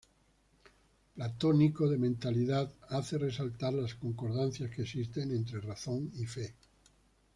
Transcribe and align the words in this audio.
Platónico 1.13 1.87
de 1.87 1.99
mentalidad, 1.99 2.73
hace 2.89 3.19
resaltar 3.19 3.71
las 3.75 3.93
concordancias 3.93 4.71
que 4.71 4.81
existen 4.81 5.29
entre 5.29 5.61
razón 5.61 6.09
y 6.15 6.25
fe. 6.25 6.55